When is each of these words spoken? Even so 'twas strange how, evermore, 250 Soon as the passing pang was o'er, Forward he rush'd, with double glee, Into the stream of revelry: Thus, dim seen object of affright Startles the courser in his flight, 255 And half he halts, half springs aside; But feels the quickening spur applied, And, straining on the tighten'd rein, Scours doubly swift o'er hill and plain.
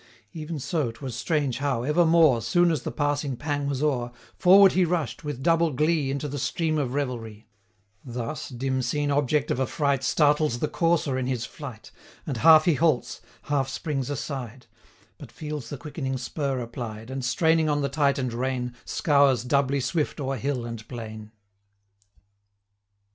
Even 0.33 0.57
so 0.57 0.89
'twas 0.89 1.15
strange 1.15 1.59
how, 1.59 1.83
evermore, 1.83 2.37
250 2.41 2.51
Soon 2.51 2.71
as 2.71 2.81
the 2.81 2.91
passing 2.91 3.37
pang 3.37 3.67
was 3.69 3.83
o'er, 3.83 4.11
Forward 4.35 4.71
he 4.71 4.83
rush'd, 4.83 5.21
with 5.21 5.43
double 5.43 5.69
glee, 5.71 6.09
Into 6.09 6.27
the 6.27 6.39
stream 6.39 6.79
of 6.79 6.95
revelry: 6.95 7.45
Thus, 8.03 8.49
dim 8.49 8.81
seen 8.81 9.11
object 9.11 9.51
of 9.51 9.59
affright 9.59 10.03
Startles 10.03 10.57
the 10.57 10.67
courser 10.67 11.19
in 11.19 11.27
his 11.27 11.45
flight, 11.45 11.91
255 12.25 12.27
And 12.29 12.37
half 12.37 12.65
he 12.65 12.73
halts, 12.73 13.21
half 13.43 13.69
springs 13.69 14.09
aside; 14.09 14.65
But 15.19 15.31
feels 15.31 15.69
the 15.69 15.77
quickening 15.77 16.17
spur 16.17 16.57
applied, 16.61 17.11
And, 17.11 17.23
straining 17.23 17.69
on 17.69 17.81
the 17.83 17.87
tighten'd 17.87 18.33
rein, 18.33 18.73
Scours 18.85 19.43
doubly 19.43 19.79
swift 19.81 20.19
o'er 20.19 20.37
hill 20.37 20.65
and 20.65 20.87
plain. 20.87 21.31